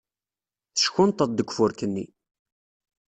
Teckunṭeḍ 0.75 1.29
deg 1.33 1.49
ufurk-nni. 1.49 2.05